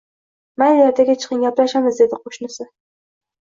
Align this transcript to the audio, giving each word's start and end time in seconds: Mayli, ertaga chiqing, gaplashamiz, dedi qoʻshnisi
Mayli, 0.63 0.81
ertaga 0.85 1.15
chiqing, 1.25 1.45
gaplashamiz, 1.45 2.01
dedi 2.03 2.21
qoʻshnisi 2.25 2.69